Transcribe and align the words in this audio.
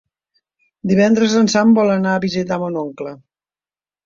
Divendres 0.91 1.35
en 1.41 1.49
Sam 1.55 1.75
vol 1.81 1.93
anar 1.97 2.15
a 2.15 2.23
visitar 2.25 2.59
mon 2.65 2.81
oncle. 2.87 3.15